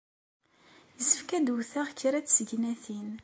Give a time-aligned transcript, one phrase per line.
[0.97, 3.09] Yessefk ad d-wteɣ kra n tsegnatin.